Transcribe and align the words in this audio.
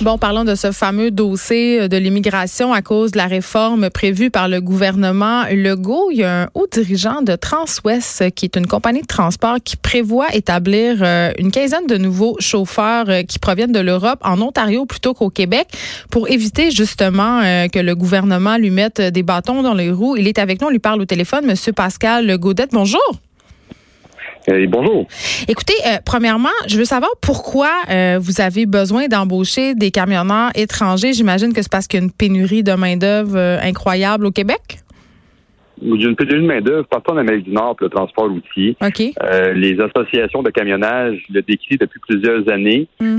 Bon, 0.00 0.18
parlons 0.18 0.42
de 0.42 0.56
ce 0.56 0.72
fameux 0.72 1.12
dossier 1.12 1.88
de 1.88 1.96
l'immigration 1.96 2.72
à 2.72 2.82
cause 2.82 3.12
de 3.12 3.18
la 3.18 3.26
réforme 3.26 3.88
prévue 3.88 4.30
par 4.30 4.48
le 4.48 4.60
gouvernement 4.60 5.44
Legault. 5.50 6.10
Il 6.10 6.18
y 6.18 6.24
a 6.24 6.42
un 6.42 6.48
haut 6.54 6.66
dirigeant 6.70 7.22
de 7.22 7.36
Transwest, 7.36 8.34
qui 8.34 8.46
est 8.46 8.56
une 8.56 8.66
compagnie 8.66 9.02
de 9.02 9.06
transport, 9.06 9.58
qui 9.62 9.76
prévoit 9.76 10.34
établir 10.34 10.98
euh, 11.02 11.30
une 11.38 11.52
quinzaine 11.52 11.86
de 11.86 11.96
nouveaux 11.96 12.36
chauffeurs 12.40 13.08
euh, 13.08 13.22
qui 13.22 13.38
proviennent 13.38 13.72
de 13.72 13.80
l'Europe 13.80 14.18
en 14.22 14.40
Ontario 14.40 14.86
plutôt 14.86 15.14
qu'au 15.14 15.30
Québec 15.30 15.68
pour 16.10 16.28
éviter 16.28 16.72
justement 16.72 17.40
euh, 17.44 17.68
que 17.68 17.78
le 17.78 17.94
gouvernement 17.94 18.56
lui 18.56 18.70
mette 18.70 19.00
des 19.00 19.22
bâtons 19.22 19.62
dans 19.62 19.74
les 19.74 19.92
roues. 19.92 20.16
Il 20.16 20.26
est 20.26 20.38
avec 20.38 20.60
nous, 20.60 20.66
on 20.66 20.70
lui 20.70 20.80
parle 20.80 21.00
au 21.00 21.06
téléphone. 21.06 21.46
Monsieur 21.46 21.72
Pascal 21.72 22.36
Gaudette, 22.38 22.70
bonjour. 22.72 23.20
Euh, 24.48 24.66
bonjour. 24.68 25.06
Écoutez, 25.48 25.74
euh, 25.86 25.98
premièrement, 26.04 26.48
je 26.68 26.76
veux 26.76 26.84
savoir 26.84 27.10
pourquoi 27.20 27.70
euh, 27.90 28.18
vous 28.20 28.40
avez 28.40 28.66
besoin 28.66 29.08
d'embaucher 29.08 29.74
des 29.74 29.90
camionneurs 29.90 30.50
étrangers. 30.54 31.12
J'imagine 31.12 31.52
que 31.52 31.62
c'est 31.62 31.70
parce 31.70 31.86
qu'il 31.86 32.00
y 32.00 32.02
a 32.02 32.04
une 32.04 32.12
pénurie 32.12 32.62
de 32.62 32.72
main-d'œuvre 32.72 33.36
incroyable 33.62 34.26
au 34.26 34.30
Québec? 34.30 34.78
Il 35.82 36.00
y 36.00 36.06
a 36.06 36.08
une 36.08 36.16
pénurie 36.16 36.40
de 36.40 36.46
main-d'œuvre 36.46 36.86
partout 36.86 37.12
en 37.12 37.18
Amérique 37.18 37.44
du 37.44 37.50
Nord 37.50 37.76
pour 37.76 37.86
le 37.86 37.90
transport 37.90 38.30
routier. 38.30 38.76
Les 39.54 39.76
associations 39.80 40.42
de 40.42 40.50
camionnage 40.50 41.18
le 41.28 41.42
décrivent 41.42 41.78
depuis 41.78 42.00
plusieurs 42.00 42.48
années. 42.48 42.88
Hmm. 43.00 43.18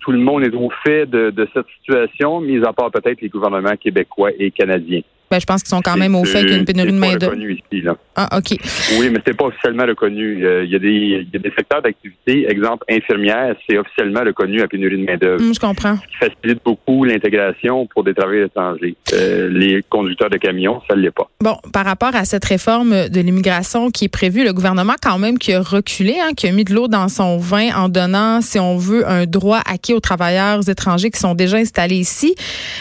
tout 0.00 0.12
le 0.12 0.18
monde 0.18 0.44
est 0.44 0.54
au 0.54 0.70
fait 0.84 1.06
de, 1.06 1.30
de 1.30 1.48
cette 1.52 1.66
situation, 1.78 2.40
mis 2.40 2.64
à 2.64 2.72
part 2.72 2.90
peut-être 2.90 3.20
les 3.20 3.28
gouvernements 3.28 3.76
québécois 3.76 4.30
et 4.38 4.50
canadiens. 4.50 5.02
Ben, 5.30 5.40
je 5.40 5.46
pense 5.46 5.62
qu'ils 5.62 5.70
sont 5.70 5.82
quand 5.82 5.96
même 5.96 6.14
au 6.14 6.24
fait 6.24 6.40
qu'il 6.40 6.50
y 6.50 6.54
a 6.54 6.56
une 6.56 6.64
pénurie 6.64 6.92
de 6.92 6.98
main-d'œuvre. 6.98 7.36
ici, 7.36 7.82
là. 7.82 7.96
Ah, 8.16 8.38
OK. 8.38 8.56
Oui, 8.98 9.10
mais 9.10 9.20
c'est 9.26 9.36
pas 9.36 9.44
officiellement 9.46 9.84
reconnu. 9.84 10.44
Euh, 10.44 10.64
il 10.64 10.70
y 10.70 10.74
a 10.74 10.78
des, 10.78 11.26
y 11.32 11.36
a 11.36 11.38
des 11.38 11.52
secteurs 11.56 11.82
d'activité, 11.82 12.50
exemple 12.50 12.84
infirmière, 12.90 13.54
c'est 13.68 13.78
officiellement 13.78 14.20
reconnu 14.20 14.60
à 14.62 14.68
pénurie 14.68 14.98
de 14.98 15.04
main-d'œuvre. 15.04 15.42
Hum, 15.42 15.54
je 15.54 15.60
comprends. 15.60 15.96
Ce 15.96 16.26
qui 16.26 16.32
facilite 16.32 16.60
beaucoup 16.64 17.04
l'intégration 17.04 17.86
pour 17.86 18.04
des 18.04 18.14
travailleurs 18.14 18.46
étrangers. 18.46 18.96
Euh, 19.12 19.48
les 19.50 19.84
conducteurs 19.88 20.30
de 20.30 20.38
camions, 20.38 20.80
ça 20.88 20.96
ne 20.96 21.02
l'est 21.02 21.10
pas. 21.10 21.28
Bon, 21.40 21.56
par 21.72 21.84
rapport 21.84 22.14
à 22.14 22.24
cette 22.24 22.44
réforme 22.44 23.08
de 23.08 23.20
l'immigration 23.20 23.90
qui 23.90 24.06
est 24.06 24.12
prévue, 24.12 24.44
le 24.44 24.52
gouvernement 24.52 24.94
quand 25.00 25.18
même 25.18 25.38
qui 25.38 25.52
a 25.52 25.60
reculé, 25.60 26.16
hein, 26.20 26.30
qui 26.36 26.48
a 26.48 26.52
mis 26.52 26.64
de 26.64 26.74
l'eau 26.74 26.88
dans 26.88 27.08
son 27.08 27.36
vin 27.36 27.68
en 27.76 27.88
donnant, 27.88 28.40
si 28.40 28.58
on 28.58 28.76
veut, 28.76 29.06
un 29.08 29.26
droit 29.26 29.60
acquis 29.66 29.92
aux 29.94 30.00
travailleurs 30.00 30.68
étrangers 30.68 31.10
qui 31.10 31.20
sont 31.20 31.34
déjà 31.34 31.58
installés 31.58 31.96
ici. 31.96 32.34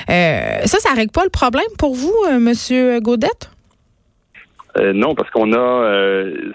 Euh, 0.10 0.60
ça, 0.66 0.80
ça 0.80 0.94
règle 0.96 1.12
pas 1.12 1.24
le 1.24 1.30
problème 1.30 1.66
pour 1.78 1.94
vous? 1.94 2.16
Monsieur 2.40 3.00
Gaudette? 3.00 3.52
Euh, 4.78 4.94
non, 4.94 5.16
parce 5.16 5.30
qu'on 5.32 5.54
a. 5.54 5.58
Euh, 5.58 6.52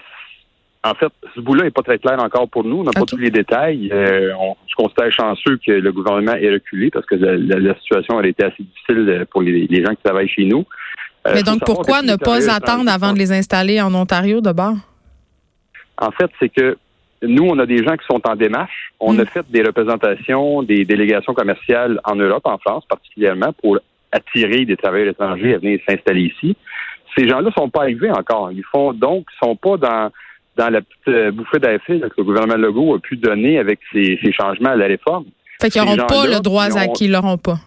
en 0.83 0.93
fait, 0.95 1.11
ce 1.33 1.39
bout-là 1.39 1.63
n'est 1.63 1.71
pas 1.71 1.81
très 1.81 1.97
clair 1.97 2.21
encore 2.21 2.49
pour 2.49 2.63
nous. 2.65 2.79
On 2.79 2.83
n'a 2.83 2.91
pas 2.91 3.05
tous 3.05 3.17
les 3.17 3.31
détails. 3.31 3.89
Euh, 3.93 4.33
on, 4.37 4.55
je 4.67 4.75
considère 4.75 5.11
chanceux 5.11 5.57
que 5.65 5.71
le 5.71 5.91
gouvernement 5.93 6.33
ait 6.33 6.51
reculé 6.51 6.89
parce 6.89 7.05
que 7.05 7.15
la, 7.15 7.75
situation 7.75 8.17
a 8.17 8.27
été 8.27 8.43
assez 8.43 8.63
difficile 8.63 9.25
pour 9.31 9.41
les, 9.41 9.83
gens 9.83 9.95
qui 9.95 10.03
travaillent 10.03 10.27
chez 10.27 10.43
nous. 10.43 10.65
Mais 11.25 11.43
donc, 11.43 11.61
pourquoi 11.65 12.01
ne 12.01 12.17
pas 12.17 12.53
attendre 12.53 12.91
avant 12.91 13.13
de 13.13 13.19
les 13.19 13.31
installer 13.31 13.81
en 13.81 13.93
Ontario 13.95 14.41
de 14.41 14.51
bord? 14.51 14.75
En 15.97 16.11
fait, 16.11 16.29
c'est 16.39 16.49
que 16.49 16.77
nous, 17.21 17.45
on 17.45 17.57
a 17.59 17.65
des 17.65 17.81
gens 17.81 17.95
qui 17.95 18.05
sont 18.05 18.21
en 18.27 18.35
démarche. 18.35 18.93
On 18.99 19.17
a 19.19 19.23
hmm. 19.23 19.27
fait 19.27 19.45
des 19.49 19.63
représentations, 19.63 20.63
des 20.63 20.83
délégations 20.83 21.33
commerciales 21.33 22.01
en 22.03 22.15
Europe, 22.15 22.45
en 22.45 22.57
France 22.57 22.83
particulièrement, 22.89 23.53
pour 23.53 23.79
attirer 24.13 24.65
des 24.65 24.77
travailleurs 24.77 25.09
étrangers 25.09 25.55
à 25.55 25.57
venir 25.57 25.79
s'installer 25.87 26.31
ici. 26.35 26.55
Ces 27.17 27.27
gens-là 27.27 27.51
sont 27.57 27.69
pas 27.69 27.81
arrivés 27.81 28.11
encore. 28.11 28.51
Ils 28.51 28.63
font 28.71 28.93
donc 28.93 29.25
sont 29.41 29.55
pas 29.55 29.77
dans 29.77 30.11
dans 30.55 30.69
la 30.69 30.81
petite 30.81 31.07
euh, 31.07 31.31
bouffée 31.31 31.59
d'air 31.59 31.79
que 31.85 31.93
le 32.17 32.23
gouvernement 32.23 32.55
Legault 32.55 32.95
a 32.95 32.99
pu 32.99 33.17
donner 33.17 33.57
avec 33.57 33.79
ces, 33.91 34.19
changements 34.31 34.69
à 34.69 34.75
la 34.75 34.85
réforme. 34.85 35.25
Fait 35.59 35.69
qu'ils 35.69 35.81
n'auront 35.81 36.07
pas 36.07 36.27
le 36.27 36.39
droit 36.41 36.77
acquis, 36.77 37.05
ils 37.05 37.11
l'auront 37.11 37.37
pas. 37.37 37.57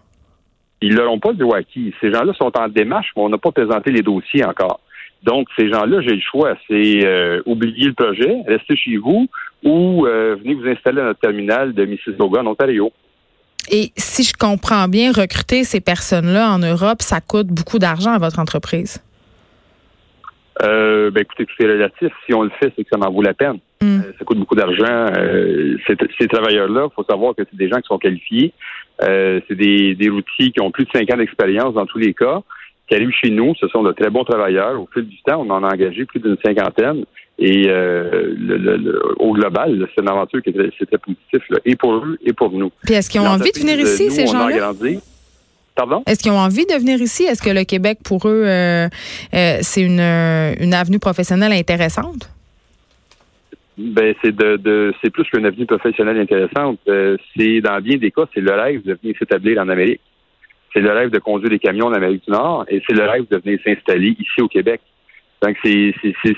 Ils 0.81 0.95
n'auront 0.95 1.19
pas 1.19 1.31
le 1.31 1.37
droit 1.37 1.59
acquis. 1.59 1.93
Ces 2.01 2.12
gens-là 2.12 2.33
sont 2.34 2.53
en 2.57 2.69
démarche, 2.69 3.11
mais 3.17 3.23
on 3.23 3.28
n'a 3.28 3.39
pas 3.39 3.51
présenté 3.51 3.91
les 3.91 4.03
dossiers 4.03 4.45
encore. 4.45 4.81
Donc, 5.23 5.49
ces 5.59 5.69
gens-là, 5.69 6.01
j'ai 6.03 6.15
le 6.15 6.21
choix. 6.21 6.55
C'est 6.69 7.05
euh, 7.05 7.43
oublier 7.47 7.87
le 7.87 7.95
projet, 7.95 8.43
rester 8.47 8.77
chez 8.77 8.97
vous 8.97 9.27
ou 9.65 10.07
euh, 10.07 10.37
venez 10.37 10.55
vous 10.55 10.69
installer 10.69 11.01
à 11.01 11.05
notre 11.05 11.21
terminal 11.21 11.73
de 11.73 11.84
Mississauga 11.84 12.43
en 12.43 12.47
Ontario. 12.47 12.93
Et 13.71 13.93
si 13.97 14.22
je 14.22 14.32
comprends 14.32 14.88
bien, 14.88 15.12
recruter 15.12 15.65
ces 15.65 15.81
personnes-là 15.81 16.50
en 16.50 16.59
Europe, 16.59 17.03
ça 17.03 17.21
coûte 17.21 17.49
beaucoup 17.49 17.78
d'argent 17.78 18.12
à 18.12 18.19
votre 18.19 18.38
entreprise. 18.38 19.03
Euh, 20.62 21.10
ben 21.10 21.21
écoutez, 21.21 21.44
tout 21.44 21.62
est 21.62 21.71
relatif. 21.71 22.12
Si 22.25 22.34
on 22.34 22.43
le 22.43 22.50
fait, 22.60 22.72
c'est 22.77 22.84
que 22.84 22.88
ça 22.91 22.99
en 22.99 23.12
vaut 23.12 23.22
la 23.22 23.34
peine. 23.34 23.59
Mm. 23.82 24.00
Euh, 24.00 24.12
ça 24.19 24.25
coûte 24.25 24.38
beaucoup 24.38 24.54
d'argent. 24.54 25.06
Euh, 25.16 25.77
ces, 25.87 26.28
travailleurs-là, 26.28 26.88
il 26.91 26.94
faut 26.94 27.04
savoir 27.04 27.34
que 27.34 27.43
c'est 27.49 27.56
des 27.56 27.69
gens 27.69 27.77
qui 27.77 27.88
sont 27.88 27.99
qualifiés. 27.99 28.53
C'est 29.00 29.54
des, 29.54 29.94
des 29.94 30.09
routiers 30.09 30.50
qui 30.50 30.60
ont 30.62 30.71
plus 30.71 30.84
de 30.84 30.91
cinq 30.91 31.12
ans 31.12 31.19
d'expérience 31.19 31.75
dans 31.75 31.84
tous 31.84 31.98
les 31.98 32.15
cas, 32.15 32.41
qui 32.88 32.94
arrivent 32.94 33.12
chez 33.22 33.31
nous. 33.31 33.54
Ce 33.56 33.69
sont 33.69 33.83
de 33.83 33.93
très 33.93 34.09
bons 34.09 34.25
travailleurs. 34.25 34.81
Au 34.81 34.88
fil 34.93 35.06
du 35.06 35.21
temps, 35.22 35.44
on 35.47 35.50
en 35.50 35.62
a 35.62 35.66
engagé 35.66 36.06
plus 36.06 36.21
d'une 36.21 36.38
cinquantaine. 36.43 37.04
Et 37.39 37.67
euh, 37.69 38.35
le, 38.39 39.15
au 39.19 39.35
global, 39.35 39.87
c'est 39.95 40.01
une 40.01 40.09
aventure 40.09 40.43
qui 40.43 40.51
était, 40.51 40.71
c'était 40.79 40.97
positif, 40.97 41.43
là, 41.51 41.59
et 41.67 41.77
pour 41.77 41.95
eux 41.97 42.19
et 42.25 42.33
pour 42.33 42.51
nous. 42.51 42.71
Puis 42.85 42.95
est-ce 42.95 43.11
qu'ils 43.11 43.21
ont 43.21 43.27
envie 43.27 43.53
de 43.53 43.59
venir 43.59 43.79
ici, 43.79 44.11
ces 44.11 44.27
gens-là? 44.27 44.73
Pardon? 45.75 46.03
Est-ce 46.07 46.23
qu'ils 46.23 46.33
ont 46.33 46.39
envie 46.39 46.65
de 46.65 46.73
venir 46.73 46.99
ici? 47.03 47.25
Est-ce 47.25 47.43
que 47.43 47.51
le 47.51 47.65
Québec, 47.65 47.99
pour 48.03 48.27
eux, 48.27 48.45
euh, 48.47 48.89
euh, 49.35 49.59
c'est 49.61 49.83
une, 49.83 50.01
une 50.01 50.73
avenue 50.73 50.99
professionnelle 50.99 51.53
intéressante? 51.53 52.31
Ben 53.77 54.15
c'est 54.23 54.35
de, 54.35 54.57
de 54.57 54.95
c'est 55.03 55.11
plus 55.11 55.25
qu'une 55.25 55.45
avenue 55.45 55.67
professionnelle 55.67 56.19
intéressante. 56.19 56.79
c'est 57.37 57.61
dans 57.61 57.79
bien 57.83 57.99
des 57.99 58.11
cas, 58.11 58.23
c'est 58.33 58.41
le 58.41 58.53
rêve 58.53 58.83
de 58.85 58.97
venir 59.03 59.15
s'établir 59.19 59.61
en 59.61 59.69
Amérique. 59.69 60.01
C'est 60.73 60.81
le 60.81 60.91
rêve 60.93 61.11
de 61.11 61.19
conduire 61.19 61.51
des 61.51 61.59
camions 61.59 61.89
en 61.89 61.93
Amérique 61.93 62.25
du 62.25 62.31
Nord 62.31 62.65
et 62.69 62.83
c'est 62.87 62.95
le 62.95 63.05
rêve 63.05 63.27
de 63.31 63.37
venir 63.37 63.59
s'installer 63.63 64.17
ici 64.19 64.41
au 64.41 64.49
Québec. 64.49 64.81
Donc, 65.43 65.57
c'est 65.63 65.93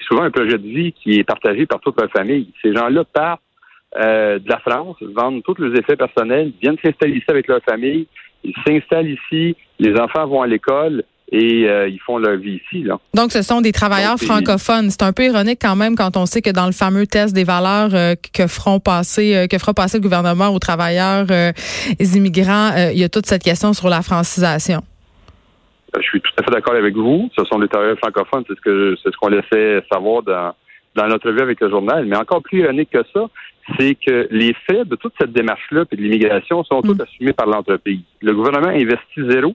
souvent 0.06 0.22
un 0.22 0.31
projet 0.31 0.59
de 0.59 0.66
vie 0.66 0.92
qui 0.92 1.19
est 1.19 1.25
partagé 1.25 1.66
par 1.66 1.81
toute 1.81 2.00
la 2.00 2.09
famille. 2.09 2.53
Ces 2.62 2.75
gens-là 2.75 3.04
partent 3.04 3.41
euh, 3.98 4.38
de 4.38 4.48
la 4.48 4.59
France, 4.59 4.97
vendent 5.14 5.42
tous 5.42 5.54
leurs 5.59 5.75
effets 5.75 5.97
personnels, 5.97 6.53
viennent 6.60 6.76
s'installer 6.84 7.14
ici 7.14 7.25
avec 7.28 7.48
leur 7.48 7.62
famille, 7.62 8.06
ils 8.44 8.54
s'installent 8.66 9.08
ici, 9.08 9.56
les 9.78 9.98
enfants 9.98 10.26
vont 10.26 10.42
à 10.42 10.47
l'école 10.47 11.04
et 11.32 11.66
euh, 11.66 11.88
ils 11.88 11.98
font 12.00 12.19
leur 12.19 12.37
vie 12.37 12.60
ici. 12.62 12.82
Là. 12.82 12.98
Donc, 13.14 13.32
ce 13.32 13.41
sont 13.41 13.62
des 13.62 13.72
travailleurs 13.72 14.19
francophones. 14.19 14.91
C'est 14.91 15.03
un 15.03 15.12
peu 15.14 15.25
ironique 15.25 15.58
quand 15.60 15.76
même 15.76 15.97
quand 15.97 16.19
on 16.19 16.26
sait 16.26 16.42
que 16.42 16.50
dans 16.50 16.66
le 16.66 16.72
fameux 16.72 17.06
test 17.06 17.34
des 17.34 17.44
valeurs 17.44 17.94
euh, 17.94 18.14
que 18.34 18.47
feront 18.47 18.78
passer, 18.78 19.47
que 19.50 19.56
fera 19.56 19.72
passer 19.72 19.97
le 19.98 20.03
gouvernement 20.03 20.48
aux 20.48 20.58
travailleurs 20.58 21.26
immigrants, 21.98 22.72
il 22.92 22.98
y 22.98 23.04
a 23.04 23.08
toute 23.08 23.26
cette 23.26 23.42
question 23.42 23.72
sur 23.72 23.88
la 23.88 24.03
francisation. 24.03 24.82
Je 25.97 26.03
suis 26.03 26.21
tout 26.21 26.31
à 26.37 26.43
fait 26.43 26.50
d'accord 26.50 26.75
avec 26.75 26.94
vous. 26.94 27.31
Ce 27.37 27.44
sont 27.44 27.59
des 27.59 27.69
travailleurs 27.69 27.99
francophones, 27.99 28.44
c'est 28.47 28.54
ce 28.54 28.60
que 28.60 28.97
c'est 29.03 29.10
ce 29.10 29.16
qu'on 29.16 29.28
laissait 29.28 29.82
savoir 29.91 30.22
dans, 30.22 30.54
dans 30.94 31.06
notre 31.06 31.31
vie 31.31 31.41
avec 31.41 31.60
le 31.60 31.71
journal. 31.71 32.04
Mais 32.06 32.16
encore 32.16 32.43
plus 32.43 32.60
ironique 32.60 32.91
que 32.91 33.03
ça, 33.15 33.26
c'est 33.78 33.94
que 33.94 34.28
les 34.31 34.54
faits 34.66 34.88
de 34.88 34.97
toute 34.97 35.15
cette 35.21 35.32
démarche-là 35.32 35.84
et 35.91 35.97
de 35.97 36.03
l'immigration 36.03 36.62
sont 36.65 36.82
tous 36.82 36.94
mm. 36.94 37.00
assumés 37.03 37.32
par 37.32 37.47
l'entreprise. 37.47 38.03
Le 38.21 38.34
gouvernement 38.34 38.69
investit 38.69 39.29
zéro 39.29 39.55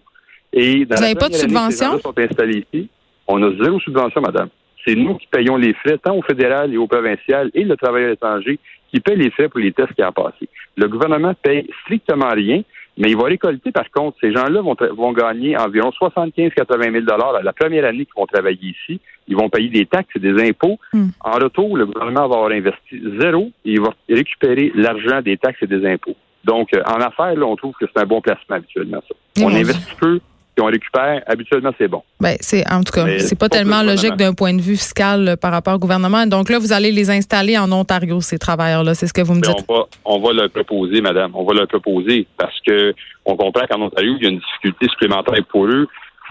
et 0.51 0.85
dans 0.85 0.95
Vous 0.95 1.01
n'avez 1.01 1.15
pas 1.15 1.29
de 1.29 1.33
subvention? 1.33 1.99
sont 1.99 2.17
installés 2.17 2.65
ici, 2.71 2.89
on 3.27 3.41
a 3.43 3.51
zéro 3.63 3.79
subvention, 3.79 4.21
madame. 4.21 4.49
C'est 4.85 4.95
nous 4.95 5.15
qui 5.15 5.27
payons 5.27 5.55
les 5.55 5.73
frais, 5.73 5.97
tant 5.97 6.15
au 6.15 6.21
fédéral 6.21 6.73
et 6.73 6.77
au 6.77 6.87
provincial, 6.87 7.49
et 7.53 7.63
le 7.63 7.77
travailleur 7.77 8.11
étranger 8.11 8.59
qui 8.91 8.99
paye 8.99 9.17
les 9.17 9.31
frais 9.31 9.49
pour 9.49 9.59
les 9.59 9.71
tests 9.71 9.93
qui 9.93 10.03
ont 10.03 10.11
passé. 10.11 10.49
Le 10.77 10.87
gouvernement 10.87 11.33
paye 11.41 11.67
strictement 11.83 12.29
rien. 12.29 12.61
Mais 12.97 13.09
il 13.09 13.17
va 13.17 13.23
récolter, 13.23 13.71
par 13.71 13.89
contre, 13.89 14.17
ces 14.21 14.31
gens-là 14.31 14.61
vont, 14.61 14.75
vont 14.95 15.13
gagner 15.13 15.57
environ 15.57 15.89
75-80 15.89 16.91
000 16.91 17.05
dollars 17.05 17.41
la 17.41 17.53
première 17.53 17.85
année 17.85 18.05
qu'ils 18.05 18.13
vont 18.15 18.27
travailler 18.27 18.69
ici. 18.69 18.99
Ils 19.27 19.35
vont 19.35 19.49
payer 19.49 19.69
des 19.69 19.85
taxes 19.85 20.15
et 20.15 20.19
des 20.19 20.47
impôts. 20.47 20.79
Hmm. 20.91 21.07
En 21.21 21.31
retour, 21.31 21.75
le 21.75 21.85
gouvernement 21.85 22.27
va 22.27 22.35
avoir 22.35 22.51
investi 22.51 23.01
zéro 23.19 23.51
et 23.65 23.71
il 23.71 23.81
va 23.81 23.93
récupérer 24.09 24.71
l'argent 24.75 25.21
des 25.21 25.37
taxes 25.37 25.59
et 25.63 25.67
des 25.67 25.85
impôts. 25.87 26.15
Donc, 26.43 26.73
euh, 26.73 26.83
en 26.85 26.99
affaires, 26.99 27.35
là, 27.35 27.45
on 27.45 27.55
trouve 27.55 27.73
que 27.79 27.85
c'est 27.85 28.01
un 28.01 28.05
bon 28.05 28.21
placement 28.21 28.57
habituellement, 28.57 29.01
ça. 29.07 29.43
on 29.43 29.55
investit 29.55 29.95
peu, 29.99 30.19
puis 30.55 30.63
on 30.63 30.67
récupère, 30.67 31.23
habituellement, 31.25 31.71
c'est 31.79 31.87
bon. 31.87 32.03
Ben, 32.19 32.35
c'est, 32.39 32.63
en 32.71 32.83
tout 32.83 32.93
cas, 32.93 33.07
c'est 33.17 33.37
pas 33.37 33.49
tellement 33.49 33.81
logique 33.81 34.15
d'un 34.15 34.33
point 34.33 34.53
de 34.53 34.61
vue 34.61 34.75
fiscal 34.75 35.27
euh, 35.27 35.35
par 35.35 35.51
rapport 35.51 35.73
au 35.73 35.79
gouvernement. 35.79 36.27
Donc 36.27 36.49
là, 36.49 36.59
vous 36.59 36.73
allez 36.73 36.91
les 36.91 37.09
installer 37.09 37.57
en 37.57 37.71
Ontario, 37.71 38.21
ces 38.21 38.37
travailleurs-là. 38.37 38.93
C'est 38.93 39.07
ce 39.07 39.13
que 39.13 39.21
vous 39.21 39.33
me 39.33 39.41
dites. 39.41 39.65
On 39.67 39.73
va, 39.73 39.85
on 40.05 40.19
va 40.19 40.33
le 40.33 40.49
proposer, 40.49 41.01
madame. 41.01 41.31
On 41.33 41.43
va 41.43 41.53
le 41.53 41.65
proposer 41.65 42.27
parce 42.37 42.59
que 42.61 42.93
on 43.25 43.35
comprend 43.35 43.65
qu'en 43.67 43.81
Ontario, 43.81 44.15
il 44.19 44.23
y 44.23 44.27
a 44.27 44.29
une 44.29 44.39
difficulté 44.39 44.87
supplémentaire 44.89 45.43
pour 45.49 45.65
eux. 45.65 45.87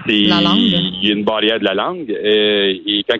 C'est, 0.06 0.20
la 0.20 0.40
langue. 0.40 0.58
Il 0.58 1.04
y 1.04 1.10
a 1.10 1.14
une 1.14 1.24
barrière 1.24 1.58
de 1.58 1.64
la 1.64 1.74
langue. 1.74 2.10
Euh, 2.10 2.74
et 2.86 3.04
quand, 3.08 3.18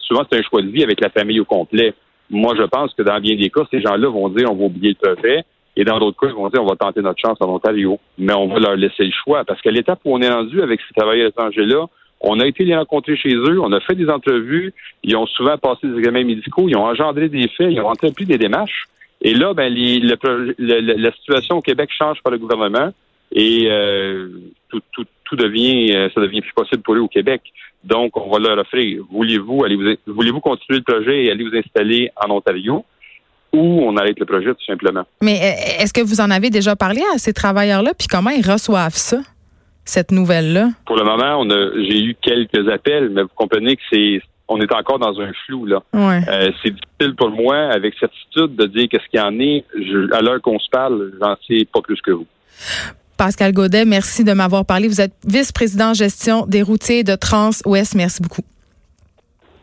souvent, 0.00 0.24
c'est 0.30 0.38
un 0.38 0.42
choix 0.42 0.60
de 0.60 0.68
vie 0.68 0.82
avec 0.82 1.00
la 1.00 1.08
famille 1.08 1.40
au 1.40 1.46
complet. 1.46 1.94
Moi, 2.28 2.54
je 2.58 2.64
pense 2.64 2.92
que 2.92 3.02
dans 3.02 3.20
bien 3.20 3.36
des 3.36 3.48
cas, 3.48 3.62
ces 3.70 3.80
gens-là 3.80 4.08
vont 4.10 4.28
dire 4.28 4.50
on 4.50 4.56
va 4.56 4.64
oublier 4.64 4.94
le 5.00 5.14
préfet. 5.14 5.44
Et 5.76 5.84
dans 5.84 5.98
d'autres 5.98 6.18
cas, 6.18 6.28
ils 6.28 6.34
vont 6.34 6.48
dire 6.48 6.62
on 6.62 6.66
va 6.66 6.76
tenter 6.76 7.02
notre 7.02 7.20
chance 7.20 7.36
en 7.40 7.48
Ontario. 7.48 7.98
Mais 8.18 8.32
on 8.32 8.48
va 8.48 8.58
leur 8.58 8.76
laisser 8.76 9.04
le 9.04 9.12
choix. 9.12 9.44
Parce 9.44 9.60
qu'à 9.60 9.70
l'étape 9.70 10.00
où 10.04 10.14
on 10.14 10.20
est 10.20 10.30
rendu 10.30 10.62
avec 10.62 10.80
ces 10.80 10.94
travailleurs 10.94 11.28
étrangers-là, 11.28 11.86
on 12.20 12.40
a 12.40 12.46
été 12.46 12.64
les 12.64 12.74
rencontrer 12.74 13.16
chez 13.16 13.34
eux, 13.34 13.60
on 13.60 13.72
a 13.72 13.80
fait 13.80 13.94
des 13.94 14.08
entrevues, 14.08 14.72
ils 15.02 15.16
ont 15.16 15.26
souvent 15.26 15.58
passé 15.58 15.86
des 15.86 15.98
examens 15.98 16.24
médicaux, 16.24 16.66
ils 16.68 16.76
ont 16.76 16.84
engendré 16.84 17.28
des 17.28 17.46
faits, 17.48 17.70
ils 17.70 17.80
ont 17.80 17.88
entrepris 17.88 18.24
des 18.24 18.38
démarches. 18.38 18.86
Et 19.20 19.34
là, 19.34 19.54
ben, 19.54 19.72
la 19.74 21.12
situation 21.12 21.56
au 21.56 21.62
Québec 21.62 21.90
change 21.96 22.22
par 22.22 22.32
le 22.32 22.38
gouvernement 22.38 22.90
et 23.32 23.68
euh, 23.70 24.28
tout, 24.68 24.80
tout, 24.92 25.04
tout, 25.24 25.36
devient, 25.36 25.94
euh, 25.94 26.08
ça 26.14 26.20
devient 26.20 26.40
plus 26.40 26.52
possible 26.52 26.82
pour 26.82 26.94
eux 26.94 27.00
au 27.00 27.08
Québec. 27.08 27.42
Donc, 27.84 28.16
on 28.16 28.30
va 28.30 28.38
leur 28.38 28.58
offrir. 28.58 29.02
Voulez-vous 29.10 29.64
aller 29.64 29.76
vous, 29.76 30.12
voulez-vous 30.12 30.40
continuer 30.40 30.78
le 30.78 30.84
projet 30.84 31.24
et 31.24 31.30
aller 31.30 31.44
vous 31.44 31.56
installer 31.56 32.10
en 32.16 32.30
Ontario? 32.30 32.84
Ou 33.52 33.82
on 33.82 33.96
arrête 33.96 34.18
le 34.18 34.26
projet 34.26 34.50
tout 34.50 34.64
simplement. 34.66 35.04
Mais 35.22 35.36
euh, 35.36 35.82
est-ce 35.82 35.92
que 35.92 36.00
vous 36.00 36.20
en 36.20 36.30
avez 36.30 36.50
déjà 36.50 36.76
parlé 36.76 37.02
à 37.14 37.18
ces 37.18 37.32
travailleurs-là, 37.32 37.92
puis 37.98 38.08
comment 38.08 38.30
ils 38.30 38.48
reçoivent 38.48 38.96
ça, 38.96 39.18
cette 39.84 40.10
nouvelle-là? 40.10 40.70
Pour 40.86 40.96
le 40.96 41.04
moment, 41.04 41.38
on 41.40 41.50
a, 41.50 41.70
j'ai 41.88 42.02
eu 42.02 42.16
quelques 42.20 42.68
appels, 42.68 43.10
mais 43.10 43.22
vous 43.22 43.30
comprenez 43.34 43.76
que 43.76 43.82
c'est, 43.90 44.20
on 44.48 44.60
est 44.60 44.72
encore 44.72 44.98
dans 44.98 45.20
un 45.20 45.32
flou 45.46 45.66
là. 45.66 45.82
Euh, 45.94 46.50
c'est 46.62 46.70
difficile 46.70 47.16
pour 47.16 47.30
moi, 47.30 47.56
avec 47.72 47.94
certitude, 47.98 48.56
de 48.56 48.66
dire 48.66 48.88
qu'est-ce 48.90 49.08
qu'il 49.10 49.20
y 49.20 49.22
en 49.22 49.38
est. 49.40 49.64
à 50.12 50.20
l'heure 50.20 50.40
qu'on 50.42 50.58
se 50.58 50.68
parle, 50.70 51.12
j'en 51.20 51.36
sais 51.48 51.66
pas 51.72 51.80
plus 51.80 52.00
que 52.00 52.12
vous. 52.12 52.26
Pascal 53.16 53.52
Godet, 53.52 53.86
merci 53.86 54.24
de 54.24 54.32
m'avoir 54.32 54.66
parlé. 54.66 54.88
Vous 54.88 55.00
êtes 55.00 55.14
vice-président 55.26 55.94
gestion 55.94 56.46
des 56.46 56.62
routiers 56.62 57.02
de 57.02 57.14
Trans-Ouest. 57.14 57.94
Merci 57.94 58.20
beaucoup. 58.22 58.42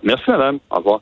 Merci, 0.04 0.24
madame. 0.28 0.60
Au 0.72 0.78
revoir. 0.78 1.02